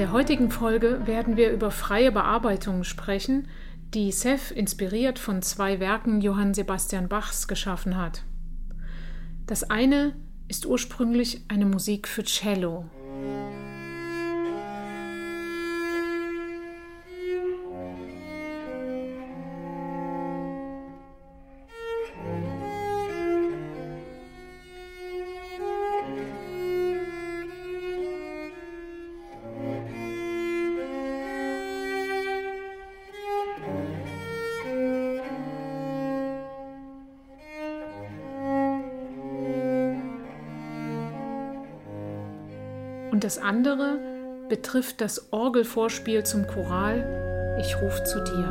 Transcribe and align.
der 0.00 0.12
heutigen 0.12 0.50
Folge 0.50 1.06
werden 1.06 1.36
wir 1.36 1.52
über 1.52 1.70
freie 1.70 2.10
Bearbeitungen 2.10 2.84
sprechen, 2.84 3.48
die 3.92 4.12
Seth 4.12 4.50
inspiriert 4.50 5.18
von 5.18 5.42
zwei 5.42 5.78
Werken 5.78 6.22
Johann 6.22 6.54
Sebastian 6.54 7.10
Bachs 7.10 7.48
geschaffen 7.48 7.98
hat. 7.98 8.22
Das 9.44 9.62
eine 9.62 10.16
ist 10.48 10.64
ursprünglich 10.64 11.44
eine 11.48 11.66
Musik 11.66 12.08
für 12.08 12.24
Cello. 12.24 12.86
Und 43.20 43.24
das 43.24 43.36
andere 43.36 43.98
betrifft 44.48 45.02
das 45.02 45.30
Orgelvorspiel 45.30 46.24
zum 46.24 46.46
Choral 46.46 47.04
Ich 47.60 47.76
ruf 47.76 48.02
zu 48.04 48.24
dir. 48.24 48.48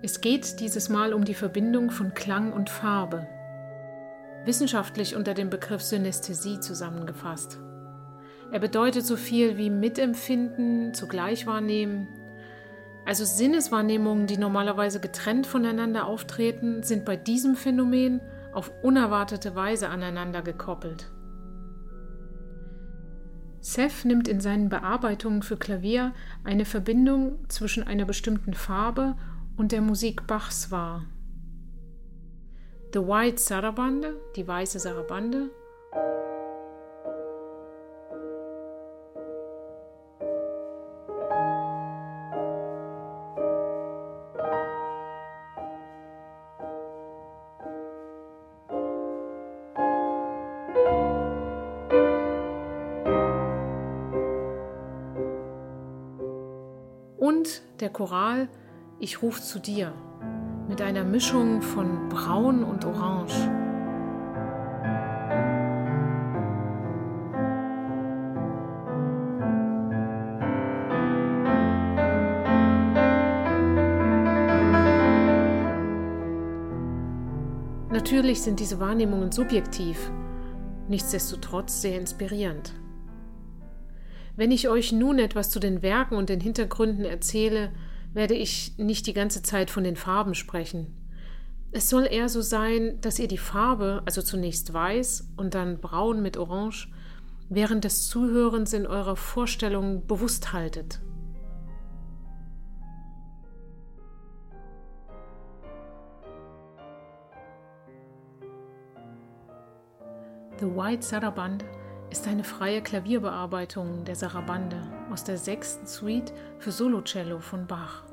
Es 0.00 0.22
geht 0.22 0.58
dieses 0.60 0.88
Mal 0.88 1.12
um 1.12 1.26
die 1.26 1.34
Verbindung 1.34 1.90
von 1.90 2.14
Klang 2.14 2.54
und 2.54 2.70
Farbe, 2.70 3.26
wissenschaftlich 4.46 5.16
unter 5.16 5.34
dem 5.34 5.50
Begriff 5.50 5.82
Synästhesie 5.82 6.60
zusammengefasst. 6.60 7.58
Er 8.52 8.60
bedeutet 8.60 9.04
so 9.04 9.16
viel 9.16 9.56
wie 9.56 9.70
Mitempfinden, 9.70 10.94
zugleich 10.94 11.46
wahrnehmen. 11.46 12.08
Also 13.04 13.24
Sinneswahrnehmungen, 13.24 14.26
die 14.26 14.38
normalerweise 14.38 15.00
getrennt 15.00 15.46
voneinander 15.46 16.06
auftreten, 16.06 16.82
sind 16.82 17.04
bei 17.04 17.16
diesem 17.16 17.56
Phänomen 17.56 18.20
auf 18.52 18.72
unerwartete 18.82 19.54
Weise 19.54 19.88
aneinander 19.88 20.42
gekoppelt. 20.42 21.10
Seth 23.60 24.04
nimmt 24.04 24.28
in 24.28 24.40
seinen 24.40 24.68
Bearbeitungen 24.68 25.42
für 25.42 25.56
Klavier 25.56 26.12
eine 26.44 26.64
Verbindung 26.64 27.48
zwischen 27.48 27.82
einer 27.82 28.04
bestimmten 28.04 28.54
Farbe 28.54 29.16
und 29.56 29.72
der 29.72 29.80
Musik 29.80 30.26
Bachs 30.26 30.70
wahr. 30.70 31.06
The 32.92 33.00
White 33.00 33.38
Sarabande, 33.38 34.20
die 34.36 34.46
weiße 34.46 34.78
Sarabande, 34.78 35.50
der 57.84 57.90
Choral 57.90 58.48
Ich 58.98 59.20
ruf 59.20 59.42
zu 59.42 59.58
dir 59.58 59.92
mit 60.68 60.80
einer 60.80 61.04
Mischung 61.04 61.60
von 61.60 62.08
Braun 62.08 62.64
und 62.64 62.86
Orange. 62.86 63.34
Natürlich 77.90 78.40
sind 78.40 78.60
diese 78.60 78.80
Wahrnehmungen 78.80 79.30
subjektiv, 79.30 80.10
nichtsdestotrotz 80.88 81.82
sehr 81.82 82.00
inspirierend. 82.00 82.72
Wenn 84.36 84.50
ich 84.50 84.68
euch 84.68 84.90
nun 84.90 85.20
etwas 85.20 85.50
zu 85.50 85.60
den 85.60 85.82
Werken 85.82 86.16
und 86.16 86.28
den 86.28 86.40
Hintergründen 86.40 87.04
erzähle, 87.04 87.72
werde 88.12 88.34
ich 88.34 88.76
nicht 88.78 89.06
die 89.06 89.12
ganze 89.12 89.42
Zeit 89.42 89.70
von 89.70 89.84
den 89.84 89.94
Farben 89.94 90.34
sprechen. 90.34 90.96
Es 91.70 91.88
soll 91.88 92.06
eher 92.10 92.28
so 92.28 92.40
sein, 92.40 92.98
dass 93.00 93.18
ihr 93.18 93.28
die 93.28 93.38
Farbe, 93.38 94.02
also 94.06 94.22
zunächst 94.22 94.72
weiß 94.72 95.32
und 95.36 95.54
dann 95.54 95.78
braun 95.78 96.20
mit 96.20 96.36
orange, 96.36 96.88
während 97.48 97.84
des 97.84 98.08
Zuhörens 98.08 98.72
in 98.72 98.86
eurer 98.86 99.16
Vorstellung 99.16 100.06
bewusst 100.06 100.52
haltet. 100.52 101.00
The 110.58 110.66
White 110.66 111.02
Saraband 111.02 111.64
ist 112.14 112.28
eine 112.28 112.44
freie 112.44 112.80
Klavierbearbeitung 112.80 114.04
der 114.04 114.14
Sarabande 114.14 114.80
aus 115.10 115.24
der 115.24 115.36
sechsten 115.36 115.88
Suite 115.88 116.32
für 116.60 116.70
Solocello 116.70 117.40
von 117.40 117.66
Bach. 117.66 118.04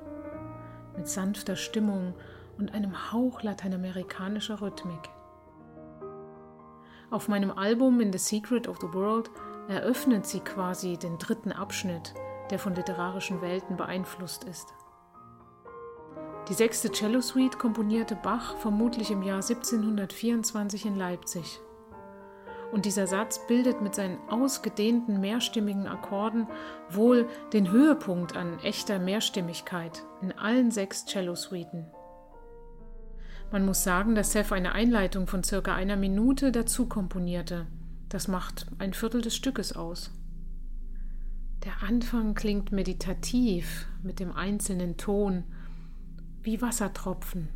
Mit 0.98 1.08
sanfter 1.08 1.56
Stimmung 1.56 2.16
und 2.58 2.74
einem 2.74 3.12
Hauch 3.12 3.44
lateinamerikanischer 3.44 4.60
Rhythmik. 4.60 5.08
Auf 7.12 7.28
meinem 7.28 7.52
Album 7.52 8.02
In 8.02 8.12
the 8.12 8.18
Secret 8.18 8.68
of 8.68 8.80
the 8.82 8.92
World 8.92 9.30
eröffnet 9.70 10.26
sie 10.26 10.40
quasi 10.40 10.98
den 10.98 11.20
dritten 11.20 11.52
Abschnitt, 11.52 12.16
der 12.50 12.58
von 12.58 12.74
literarischen 12.74 13.40
Welten 13.44 13.78
beeinflusst 13.78 14.46
ist. 14.46 14.74
Die 16.50 16.56
sechste 16.56 16.92
Cello-Suite 16.92 17.60
komponierte 17.60 18.16
Bach 18.16 18.58
vermutlich 18.58 19.12
im 19.12 19.22
Jahr 19.22 19.44
1724 19.44 20.88
in 20.88 20.96
Leipzig 20.96 21.62
und 22.72 22.86
dieser 22.86 23.08
Satz 23.08 23.46
bildet 23.48 23.82
mit 23.82 23.96
seinen 23.96 24.18
ausgedehnten 24.30 25.20
mehrstimmigen 25.20 25.88
Akkorden 25.88 26.48
wohl 26.90 27.28
den 27.54 27.72
Höhepunkt 27.72 28.36
an 28.36 28.60
echter 28.60 29.00
Mehrstimmigkeit 29.00 30.04
in 30.22 30.32
allen 30.32 30.72
sechs 30.72 31.06
Cello-Suiten. 31.06 31.88
Man 33.52 33.66
muss 33.66 33.84
sagen, 33.84 34.16
dass 34.16 34.32
Seth 34.32 34.54
eine 34.54 34.72
Einleitung 34.72 35.28
von 35.28 35.44
circa 35.44 35.76
einer 35.76 35.98
Minute 35.98 36.54
dazu 36.54 36.88
komponierte. 36.88 37.68
Das 38.08 38.30
macht 38.30 38.68
ein 38.78 38.94
Viertel 38.94 39.22
des 39.22 39.36
Stückes 39.36 39.74
aus. 39.74 40.12
Der 41.66 41.84
Anfang 41.84 42.34
klingt 42.34 42.72
meditativ 42.72 43.88
mit 44.02 44.20
dem 44.20 44.32
einzelnen 44.32 44.98
Ton, 44.98 45.44
wie 46.42 46.62
Wassertropfen. 46.62 47.50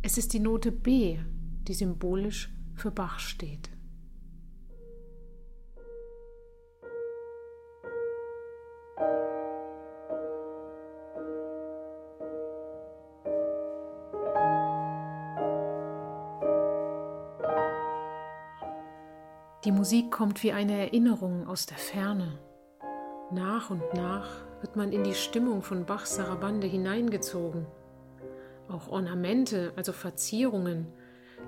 Es 0.00 0.16
ist 0.16 0.32
die 0.32 0.40
Note 0.40 0.70
B, 0.70 1.18
die 1.66 1.74
symbolisch 1.74 2.50
für 2.74 2.90
Bach 2.90 3.18
steht. 3.18 3.73
Musik 19.84 20.10
kommt 20.10 20.42
wie 20.42 20.52
eine 20.52 20.80
Erinnerung 20.80 21.46
aus 21.46 21.66
der 21.66 21.76
Ferne. 21.76 22.38
Nach 23.30 23.68
und 23.68 23.82
nach 23.92 24.26
wird 24.62 24.76
man 24.76 24.92
in 24.92 25.04
die 25.04 25.12
Stimmung 25.12 25.60
von 25.60 25.84
Bachs 25.84 26.16
Sarabande 26.16 26.66
hineingezogen. 26.66 27.66
Auch 28.66 28.88
Ornamente, 28.88 29.74
also 29.76 29.92
Verzierungen, 29.92 30.86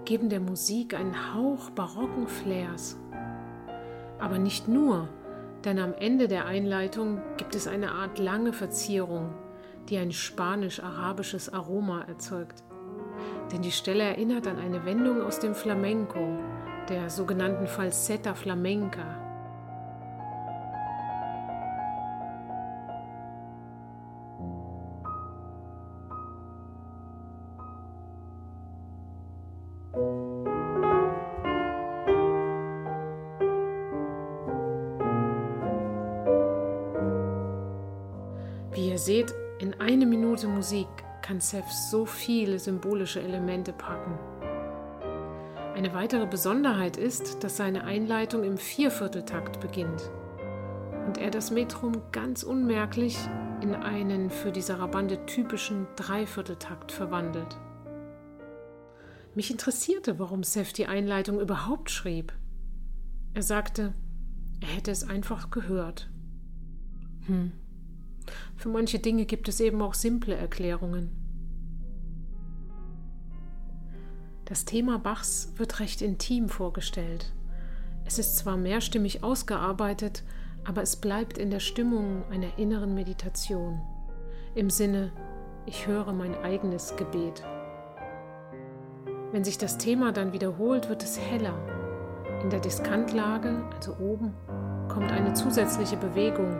geben 0.04 0.28
der 0.28 0.40
Musik 0.40 0.92
einen 0.92 1.34
Hauch 1.34 1.70
barocken 1.70 2.28
Flairs. 2.28 2.98
Aber 4.18 4.38
nicht 4.38 4.68
nur, 4.68 5.08
denn 5.64 5.78
am 5.78 5.94
Ende 5.94 6.28
der 6.28 6.44
Einleitung 6.44 7.22
gibt 7.38 7.54
es 7.54 7.66
eine 7.66 7.92
Art 7.92 8.18
lange 8.18 8.52
Verzierung, 8.52 9.32
die 9.88 9.96
ein 9.96 10.12
spanisch-arabisches 10.12 11.54
Aroma 11.54 12.02
erzeugt. 12.02 12.64
Denn 13.50 13.62
die 13.62 13.72
Stelle 13.72 14.04
erinnert 14.04 14.46
an 14.46 14.58
eine 14.58 14.84
Wendung 14.84 15.22
aus 15.22 15.38
dem 15.38 15.54
Flamenco, 15.54 16.38
der 16.88 17.10
sogenannten 17.10 17.66
Falsetta 17.66 18.34
Flamenca. 18.34 19.04
Wie 38.72 38.98
seht, 38.98 39.34
in 39.58 39.74
eine 39.80 40.06
Minute 40.06 40.46
Musik 40.46 40.86
kann 41.22 41.40
Seth 41.40 41.64
so 41.90 42.06
viele 42.06 42.58
symbolische 42.58 43.20
Elemente 43.20 43.72
packen. 43.72 44.35
Eine 45.76 45.92
weitere 45.92 46.26
Besonderheit 46.26 46.96
ist, 46.96 47.44
dass 47.44 47.58
seine 47.58 47.84
Einleitung 47.84 48.44
im 48.44 48.56
Viervierteltakt 48.56 49.60
beginnt 49.60 50.10
und 51.06 51.18
er 51.18 51.30
das 51.30 51.50
Metrum 51.50 52.00
ganz 52.12 52.42
unmerklich 52.42 53.18
in 53.60 53.74
einen 53.74 54.30
für 54.30 54.50
die 54.50 54.62
Sarabande 54.62 55.26
typischen 55.26 55.86
Dreivierteltakt 55.96 56.92
verwandelt. 56.92 57.58
Mich 59.34 59.50
interessierte, 59.50 60.18
warum 60.18 60.44
Seth 60.44 60.78
die 60.78 60.86
Einleitung 60.86 61.40
überhaupt 61.40 61.90
schrieb. 61.90 62.32
Er 63.34 63.42
sagte, 63.42 63.92
er 64.60 64.68
hätte 64.68 64.90
es 64.90 65.06
einfach 65.06 65.50
gehört. 65.50 66.08
Hm. 67.26 67.52
Für 68.56 68.70
manche 68.70 68.98
Dinge 68.98 69.26
gibt 69.26 69.46
es 69.46 69.60
eben 69.60 69.82
auch 69.82 69.92
simple 69.92 70.36
Erklärungen. 70.36 71.25
Das 74.48 74.64
Thema 74.64 75.00
Bachs 75.00 75.52
wird 75.56 75.80
recht 75.80 76.00
intim 76.00 76.48
vorgestellt. 76.48 77.32
Es 78.04 78.20
ist 78.20 78.36
zwar 78.36 78.56
mehrstimmig 78.56 79.24
ausgearbeitet, 79.24 80.22
aber 80.64 80.82
es 80.82 80.94
bleibt 80.94 81.36
in 81.36 81.50
der 81.50 81.58
Stimmung 81.58 82.22
einer 82.30 82.56
inneren 82.56 82.94
Meditation. 82.94 83.80
Im 84.54 84.70
Sinne, 84.70 85.10
ich 85.66 85.88
höre 85.88 86.12
mein 86.12 86.36
eigenes 86.36 86.94
Gebet. 86.94 87.42
Wenn 89.32 89.42
sich 89.42 89.58
das 89.58 89.78
Thema 89.78 90.12
dann 90.12 90.32
wiederholt, 90.32 90.88
wird 90.88 91.02
es 91.02 91.18
heller. 91.18 91.58
In 92.44 92.50
der 92.50 92.60
Diskantlage, 92.60 93.64
also 93.74 93.96
oben, 93.96 94.32
kommt 94.88 95.10
eine 95.10 95.34
zusätzliche 95.34 95.96
Bewegung, 95.96 96.52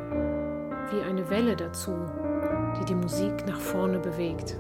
wie 0.91 1.03
eine 1.09 1.31
Welle 1.31 1.55
dazu, 1.55 1.93
die 2.81 2.85
die 2.85 2.97
Musik 2.97 3.47
nach 3.47 3.61
vorne 3.61 4.01
bewegt. 4.01 4.57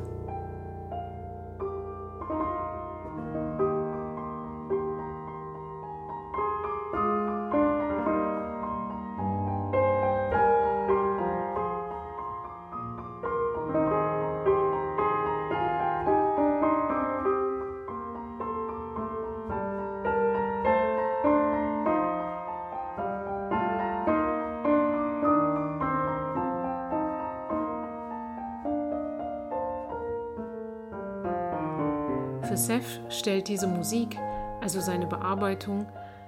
Seth 32.67 33.01
stellt 33.11 33.47
diese 33.47 33.69
Musik, 33.69 34.19
also 34.61 34.81
seine 34.81 35.07
Bearbeitung, 35.07 35.87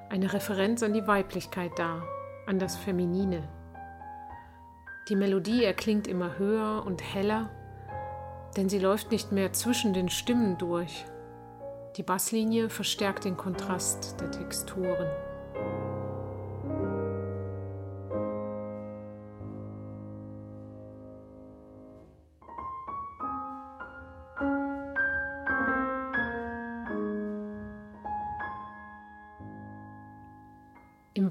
eine 0.08 0.32
Referenz 0.32 0.84
an 0.84 0.92
die 0.92 1.06
Weiblichkeit 1.06 1.72
dar, 1.76 2.04
an 2.46 2.60
das 2.60 2.76
Feminine. 2.76 3.42
Die 5.08 5.16
Melodie 5.16 5.64
erklingt 5.64 6.06
immer 6.06 6.38
höher 6.38 6.84
und 6.86 7.02
heller, 7.02 7.50
denn 8.56 8.68
sie 8.68 8.78
läuft 8.78 9.10
nicht 9.10 9.32
mehr 9.32 9.52
zwischen 9.52 9.92
den 9.92 10.08
Stimmen 10.08 10.58
durch. 10.58 11.06
Die 11.96 12.04
Basslinie 12.04 12.70
verstärkt 12.70 13.24
den 13.24 13.36
Kontrast 13.36 14.20
der 14.20 14.30
Texturen. 14.30 15.08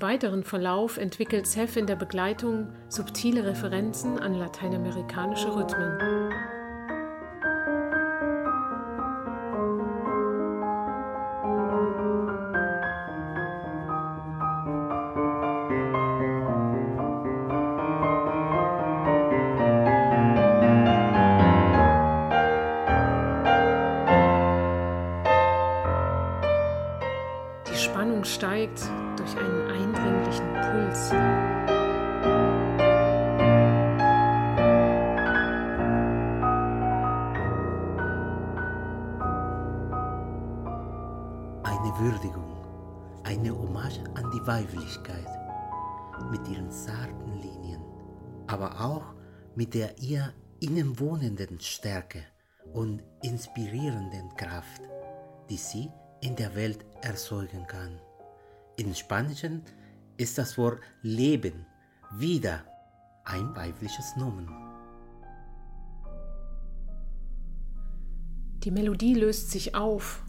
Weiteren 0.08 0.46
Verlauf 0.46 0.96
entwickelt 0.96 1.46
Seth 1.48 1.76
in 1.76 1.86
der 1.86 1.98
Begleitung 1.98 2.70
subtile 2.88 3.46
Referenzen 3.46 4.18
an 4.18 4.36
lateinamerikanische 4.36 5.54
Rhythmen. 5.54 6.32
Würdigung, 42.10 42.56
eine 43.26 43.52
Hommage 43.52 44.02
an 44.14 44.32
die 44.32 44.48
Weiblichkeit 44.48 45.28
mit 46.32 46.48
ihren 46.48 46.72
zarten 46.72 47.34
Linien, 47.34 47.82
aber 48.48 48.80
auch 48.80 49.14
mit 49.56 49.74
der 49.74 49.98
ihr 50.00 50.34
innenwohnenden 50.62 51.60
Stärke 51.60 52.24
und 52.72 53.04
inspirierenden 53.24 54.34
Kraft, 54.38 54.84
die 55.50 55.58
sie 55.58 55.92
in 56.22 56.38
der 56.38 56.56
Welt 56.56 56.86
erzeugen 57.02 57.68
kann. 57.68 58.00
In 58.78 58.96
Spanischen 58.96 59.64
ist 60.16 60.38
das 60.38 60.58
Wort 60.58 60.80
Leben 61.02 61.66
wieder 62.14 62.64
ein 63.26 63.54
weibliches 63.54 64.16
Nomen. 64.16 64.48
Die 68.64 68.72
Melodie 68.72 69.16
löst 69.16 69.52
sich 69.52 69.76
auf 69.76 70.24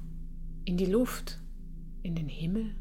in 0.64 0.76
die 0.76 0.86
Luft, 0.86 1.38
in 2.02 2.14
den 2.14 2.28
Himmel. 2.28 2.74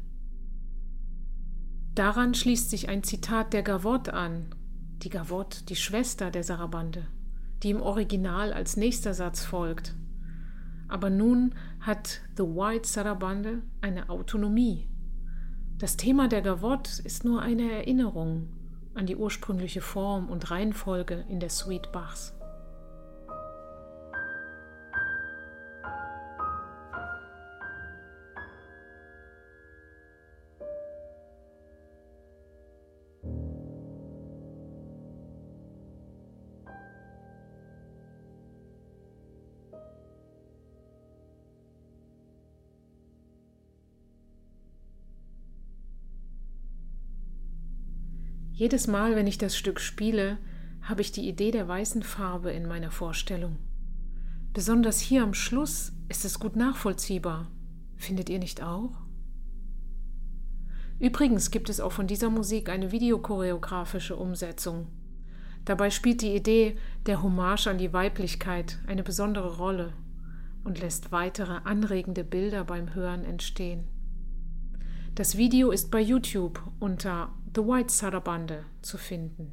Daran 1.94 2.34
schließt 2.34 2.70
sich 2.70 2.88
ein 2.88 3.02
Zitat 3.02 3.52
der 3.52 3.62
Gavotte 3.62 4.14
an, 4.14 4.54
die 5.02 5.08
Gavotte, 5.08 5.64
die 5.64 5.76
Schwester 5.76 6.30
der 6.30 6.44
Sarabande, 6.44 7.06
die 7.62 7.70
im 7.70 7.82
Original 7.82 8.52
als 8.52 8.76
nächster 8.76 9.14
Satz 9.14 9.44
folgt. 9.44 9.94
Aber 10.86 11.10
nun 11.10 11.54
hat 11.80 12.20
The 12.36 12.44
White 12.44 12.88
Sarabande 12.88 13.62
eine 13.80 14.10
Autonomie. 14.10 14.88
Das 15.78 15.96
Thema 15.96 16.28
der 16.28 16.42
Gavotte 16.42 17.02
ist 17.02 17.24
nur 17.24 17.42
eine 17.42 17.70
Erinnerung 17.70 18.48
an 18.94 19.06
die 19.06 19.16
ursprüngliche 19.16 19.80
Form 19.80 20.28
und 20.28 20.50
Reihenfolge 20.50 21.24
in 21.28 21.40
der 21.40 21.50
Suite 21.50 21.92
Bachs. 21.92 22.37
Jedes 48.58 48.88
Mal, 48.88 49.14
wenn 49.14 49.28
ich 49.28 49.38
das 49.38 49.56
Stück 49.56 49.78
spiele, 49.78 50.36
habe 50.82 51.00
ich 51.00 51.12
die 51.12 51.28
Idee 51.28 51.52
der 51.52 51.68
weißen 51.68 52.02
Farbe 52.02 52.50
in 52.50 52.66
meiner 52.66 52.90
Vorstellung. 52.90 53.56
Besonders 54.52 54.98
hier 54.98 55.22
am 55.22 55.32
Schluss 55.32 55.92
ist 56.08 56.24
es 56.24 56.40
gut 56.40 56.56
nachvollziehbar. 56.56 57.52
Findet 57.94 58.28
ihr 58.28 58.40
nicht 58.40 58.60
auch? 58.60 58.90
Übrigens 60.98 61.52
gibt 61.52 61.70
es 61.70 61.78
auch 61.78 61.92
von 61.92 62.08
dieser 62.08 62.30
Musik 62.30 62.68
eine 62.68 62.90
videochoreografische 62.90 64.16
Umsetzung. 64.16 64.88
Dabei 65.64 65.90
spielt 65.90 66.20
die 66.20 66.34
Idee 66.34 66.76
der 67.06 67.22
Hommage 67.22 67.68
an 67.68 67.78
die 67.78 67.92
Weiblichkeit 67.92 68.80
eine 68.88 69.04
besondere 69.04 69.58
Rolle 69.58 69.92
und 70.64 70.80
lässt 70.80 71.12
weitere 71.12 71.60
anregende 71.62 72.24
Bilder 72.24 72.64
beim 72.64 72.92
Hören 72.92 73.22
entstehen. 73.22 73.84
Das 75.14 75.36
Video 75.36 75.70
ist 75.70 75.92
bei 75.92 76.00
YouTube 76.00 76.60
unter 76.80 77.32
The 77.54 77.62
White 77.62 77.90
Sarabande 77.92 78.66
zu 78.82 78.98
finden. 78.98 79.52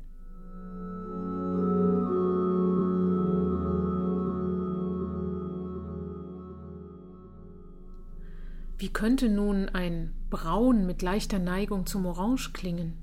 Wie 8.77 8.89
könnte 8.89 9.29
nun 9.29 9.69
ein 9.69 10.13
Braun 10.29 10.85
mit 10.85 11.01
leichter 11.01 11.39
Neigung 11.39 11.85
zum 11.85 12.05
Orange 12.05 12.51
klingen? 12.51 12.93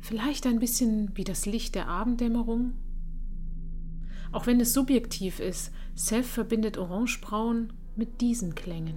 Vielleicht 0.00 0.46
ein 0.46 0.58
bisschen 0.58 1.14
wie 1.16 1.24
das 1.24 1.44
Licht 1.44 1.74
der 1.74 1.88
Abenddämmerung 1.88 2.72
Auch 4.32 4.46
wenn 4.46 4.60
es 4.60 4.72
subjektiv 4.72 5.38
ist, 5.38 5.70
Seth 5.94 6.24
verbindet 6.24 6.78
Orangebraun 6.78 7.74
mit 7.94 8.22
diesen 8.22 8.54
Klängen. 8.54 8.96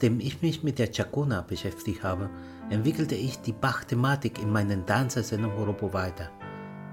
Nachdem 0.00 0.20
ich 0.20 0.40
mich 0.40 0.62
mit 0.62 0.78
der 0.78 0.90
Chacona 0.90 1.42
beschäftigt 1.42 2.02
habe, 2.02 2.30
entwickelte 2.70 3.14
ich 3.14 3.42
die 3.42 3.52
Bach-Thematik 3.52 4.40
in 4.40 4.50
meinen 4.50 4.86
Dancersendung 4.86 5.54
Horopo 5.58 5.92
weiter 5.92 6.30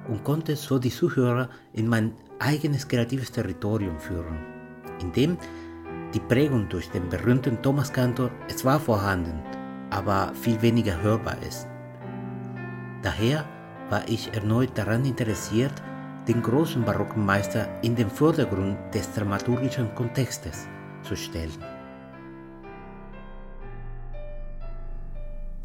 und 0.09 0.25
konnte 0.25 0.57
so 0.57 0.77
die 0.77 0.89
Zuhörer 0.89 1.47
in 1.71 1.87
mein 1.87 2.11
eigenes 2.39 2.85
kreatives 2.85 3.31
Territorium 3.31 3.97
führen, 3.97 4.39
in 5.01 5.13
dem 5.13 5.37
die 6.13 6.19
Prägung 6.19 6.67
durch 6.67 6.89
den 6.89 7.07
berühmten 7.07 7.61
Thomas 7.61 7.93
Cantor 7.93 8.29
zwar 8.53 8.77
vorhanden, 8.77 9.41
aber 9.89 10.33
viel 10.33 10.61
weniger 10.61 11.01
hörbar 11.01 11.37
ist. 11.47 11.65
Daher 13.03 13.45
war 13.89 14.05
ich 14.09 14.33
erneut 14.33 14.77
daran 14.77 15.05
interessiert, 15.05 15.81
den 16.27 16.41
großen 16.43 16.83
barocken 16.83 17.25
Meister 17.25 17.69
in 17.83 17.95
den 17.95 18.09
Vordergrund 18.09 18.75
des 18.93 19.13
dramaturgischen 19.13 19.95
Kontextes 19.95 20.67
zu 21.03 21.15
stellen. 21.15 21.76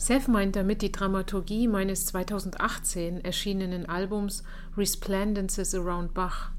Seth 0.03 0.27
meint 0.27 0.57
damit 0.57 0.83
die 0.83 0.91
Dramaturgie 0.91 1.69
meines 1.69 2.07
2018 2.07 3.25
erschienenen 3.25 3.87
Albums 3.87 4.43
Resplendences 4.77 5.77
Around 5.77 6.13
Bach, 6.13 6.51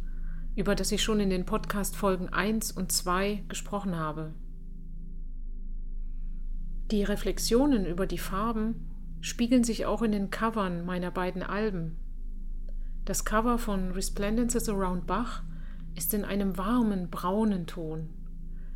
über 0.56 0.76
das 0.76 0.94
ich 0.94 1.04
schon 1.04 1.20
in 1.20 1.30
den 1.30 1.46
Podcast-Folgen 1.46 2.30
1 2.30 2.72
und 2.72 2.94
2 2.94 3.44
gesprochen 3.50 3.98
habe. 3.98 4.34
Die 6.90 7.04
Reflexionen 7.04 7.86
über 7.86 8.08
die 8.08 8.18
Farben 8.18 8.88
spiegeln 9.20 9.66
sich 9.66 9.86
auch 9.86 10.04
in 10.04 10.14
den 10.14 10.30
Covern 10.30 10.86
meiner 10.86 11.12
beiden 11.12 11.44
Alben. 11.44 11.98
Das 13.04 13.26
Cover 13.26 13.58
von 13.58 13.92
Resplendences 13.92 14.70
Around 14.70 15.06
Bach 15.06 15.44
ist 15.96 16.14
in 16.14 16.24
einem 16.24 16.58
warmen, 16.58 17.10
braunen 17.10 17.68
Ton. 17.68 18.08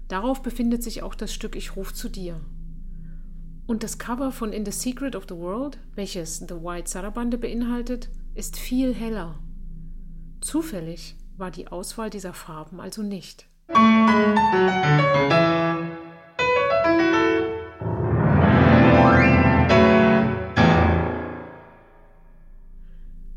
Darauf 0.09 0.43
befindet 0.43 0.83
sich 0.83 1.03
auch 1.03 1.15
das 1.15 1.33
Stück 1.33 1.55
Ich 1.55 1.77
ruf 1.77 1.93
zu 1.93 2.09
dir. 2.09 2.41
Und 3.67 3.83
das 3.83 3.97
Cover 3.97 4.31
von 4.31 4.53
In 4.53 4.65
the 4.65 4.71
Secret 4.71 5.13
of 5.13 5.25
the 5.27 5.35
World, 5.35 5.77
welches 5.93 6.37
The 6.37 6.55
White 6.55 6.89
Sarabande 6.89 7.37
beinhaltet, 7.37 8.09
ist 8.33 8.57
viel 8.57 8.95
heller. 8.95 9.37
Zufällig 10.39 11.17
war 11.35 11.51
die 11.51 11.67
Auswahl 11.67 12.09
dieser 12.09 12.31
Farben 12.31 12.79
also 12.79 13.03
nicht. 13.03 13.45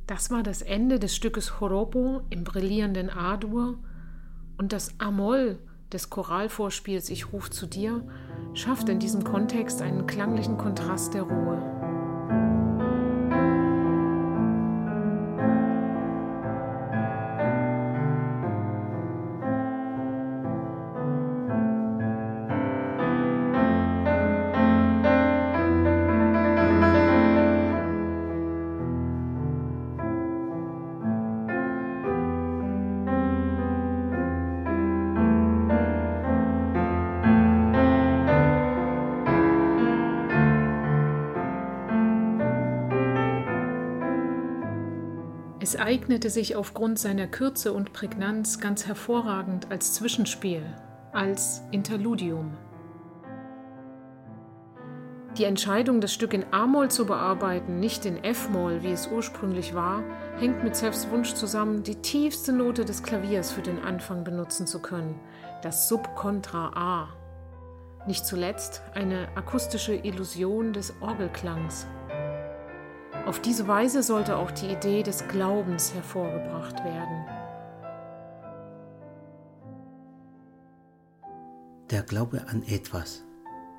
Das 0.07 0.31
war 0.31 0.45
das 0.45 0.63
Ende 0.63 1.01
des 1.01 1.17
Stückes 1.17 1.61
Horopo 1.61 2.23
im 2.31 2.45
brillierenden 2.45 3.11
A-Dur 3.11 3.81
und 4.59 4.73
das 4.73 5.01
Amoll 5.01 5.59
des 5.93 6.09
Choralvorspiels 6.09 7.11
Ich 7.11 7.33
ruf 7.33 7.51
zu 7.51 7.67
dir 7.67 8.05
schafft 8.55 8.89
in 8.89 8.99
diesem 8.99 9.25
Kontext 9.25 9.83
einen 9.83 10.07
klanglichen 10.07 10.59
Kontrast 10.59 11.15
der 11.15 11.23
Ruhe. 11.23 11.80
Es 45.73 45.77
eignete 45.77 46.31
sich 46.31 46.57
aufgrund 46.57 46.99
seiner 46.99 47.29
Kürze 47.29 47.73
und 47.73 47.93
Prägnanz 47.93 48.59
ganz 48.59 48.89
hervorragend 48.89 49.71
als 49.71 49.95
Zwischenspiel, 49.95 50.65
als 51.13 51.63
Interludium. 51.71 52.59
Die 55.39 55.45
Entscheidung, 55.45 56.01
das 56.01 56.13
Stück 56.13 56.35
in 56.35 56.45
A-Moll 56.51 56.91
zu 56.91 57.07
bearbeiten, 57.07 57.79
nicht 57.79 58.05
in 58.05 58.25
F-Moll, 58.25 58.83
wie 58.83 58.91
es 58.91 59.07
ursprünglich 59.07 59.73
war, 59.73 60.03
hängt 60.41 60.65
mit 60.65 60.75
Sefs 60.75 61.09
Wunsch 61.11 61.35
zusammen, 61.35 61.85
die 61.85 62.03
tiefste 62.03 62.53
Note 62.53 62.85
des 62.85 63.05
Klaviers 63.05 63.53
für 63.53 63.63
den 63.63 63.79
Anfang 63.79 64.25
benutzen 64.25 64.67
zu 64.67 64.83
können, 64.83 65.21
das 65.63 65.89
Subkontra 65.89 66.73
A. 66.75 67.09
Nicht 68.09 68.27
zuletzt 68.27 68.83
eine 68.95 69.29
akustische 69.37 69.95
Illusion 69.95 70.73
des 70.73 70.95
Orgelklangs. 71.01 71.87
Auf 73.27 73.41
diese 73.41 73.69
Weise 73.69 74.03
sollte 74.03 74.37
auch 74.37 74.51
die 74.51 74.69
Idee 74.69 75.03
des 75.03 75.27
Glaubens 75.29 75.95
hervorgebracht 75.95 76.83
werden. 76.85 77.25
Der 81.91 82.03
Glaube 82.03 82.45
an 82.49 82.63
etwas, 82.63 83.25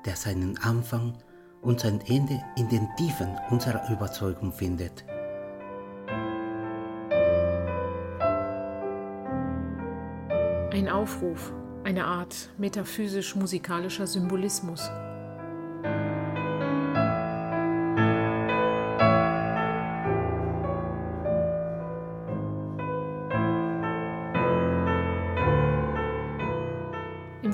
der 0.06 0.16
seinen 0.16 0.58
Anfang 0.58 1.18
und 1.60 1.80
sein 1.80 2.00
Ende 2.06 2.42
in 2.56 2.68
den 2.68 2.88
Tiefen 2.96 3.36
unserer 3.50 3.90
Überzeugung 3.90 4.52
findet. 4.52 5.04
Ein 10.72 10.88
Aufruf, 10.88 11.52
eine 11.84 12.04
Art 12.04 12.50
metaphysisch-musikalischer 12.58 14.06
Symbolismus. 14.06 14.90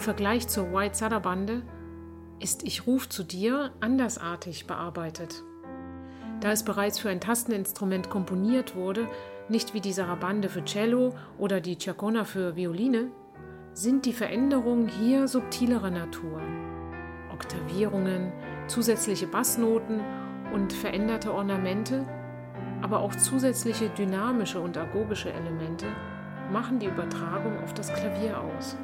Vergleich 0.09 0.49
zur 0.49 0.73
White 0.73 0.97
Sarabande 0.97 1.61
ist 2.41 2.63
Ich 2.63 2.87
ruf 2.87 3.11
zu 3.11 3.25
dir 3.25 3.73
andersartig 3.81 4.67
bearbeitet. 4.67 5.45
Da 6.41 6.51
es 6.51 6.63
bereits 6.63 6.99
für 6.99 7.11
ein 7.11 7.21
Tasteninstrument 7.21 8.09
komponiert 8.09 8.75
wurde, 8.75 9.07
nicht 9.51 9.75
wie 9.75 9.83
die 9.83 9.93
Sarabande 9.93 10.49
für 10.49 10.65
Cello 10.65 11.15
oder 11.37 11.61
die 11.61 11.77
Chacona 11.77 12.25
für 12.25 12.57
Violine, 12.57 13.11
sind 13.75 14.07
die 14.07 14.15
Veränderungen 14.15 14.89
hier 14.89 15.29
subtilerer 15.29 15.91
Natur. 15.91 16.41
Oktavierungen, 17.31 18.33
zusätzliche 18.67 19.27
Bassnoten 19.27 20.01
und 20.55 20.73
veränderte 20.73 21.35
Ornamente, 21.35 22.07
aber 22.81 23.01
auch 23.01 23.15
zusätzliche 23.15 23.91
dynamische 23.91 24.59
und 24.59 24.79
agogische 24.79 25.31
Elemente 25.31 25.85
machen 26.51 26.79
die 26.79 26.87
Übertragung 26.87 27.63
auf 27.63 27.75
das 27.75 27.93
Klavier 27.93 28.41
aus. 28.41 28.75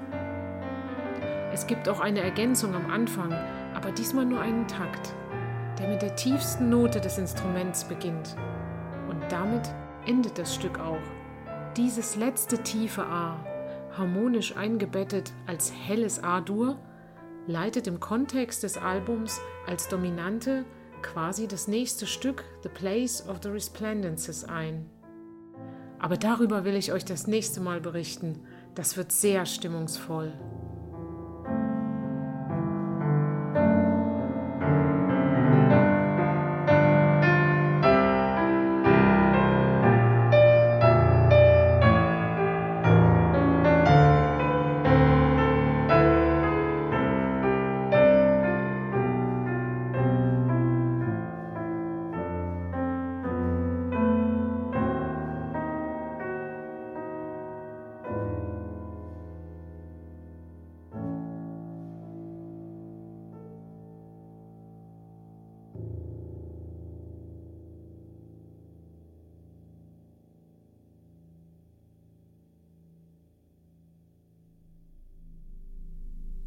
Es 1.55 1.69
gibt 1.69 1.89
auch 1.89 2.01
eine 2.01 2.19
Ergänzung 2.19 2.75
am 2.75 2.91
Anfang, 2.91 3.33
aber 3.75 3.93
diesmal 3.93 4.25
nur 4.25 4.41
einen 4.41 4.67
Takt, 4.67 5.15
der 5.79 5.87
mit 5.87 6.03
der 6.03 6.17
tiefsten 6.17 6.69
Note 6.69 7.01
des 7.01 7.17
Instruments 7.17 7.85
beginnt. 7.85 8.35
Und 9.09 9.21
damit 9.29 9.63
endet 10.05 10.37
das 10.37 10.53
Stück 10.53 10.81
auch. 10.81 10.99
Dieses 11.77 12.17
letzte 12.17 12.59
tiefe 12.59 13.07
A, 13.07 13.37
harmonisch 13.97 14.57
eingebettet 14.57 15.33
als 15.47 15.73
helles 15.73 16.25
A-Dur, 16.25 16.77
leitet 17.47 17.87
im 17.87 18.01
Kontext 18.01 18.65
des 18.65 18.77
Albums 18.77 19.41
als 19.69 19.87
Dominante 19.87 20.65
quasi 21.03 21.47
das 21.47 21.69
nächste 21.69 22.09
Stück 22.09 22.43
The 22.65 22.69
Place 22.69 23.29
of 23.29 23.39
the 23.45 23.51
Resplendences 23.51 24.43
ein. 24.43 24.91
Aber 26.01 26.17
darüber 26.17 26.65
will 26.65 26.75
ich 26.75 26.93
euch 26.93 27.05
das 27.05 27.29
nächste 27.29 27.61
Mal 27.61 27.81
berichten. 27.81 28.41
Das 28.75 28.97
wird 28.97 29.13
sehr 29.13 29.47
stimmungsvoll. 29.47 30.33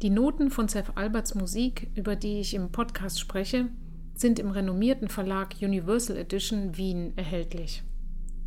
Die 0.02 0.10
Noten 0.10 0.50
von 0.50 0.68
Seth 0.68 0.96
Alberts 0.96 1.34
Musik, 1.34 1.90
über 1.96 2.14
die 2.14 2.40
ich 2.40 2.52
im 2.54 2.70
Podcast 2.70 3.18
spreche, 3.18 3.68
sind 4.14 4.38
im 4.38 4.50
renommierten 4.50 5.08
Verlag 5.08 5.56
Universal 5.60 6.16
Edition 6.16 6.76
Wien 6.76 7.14
erhältlich. 7.16 7.82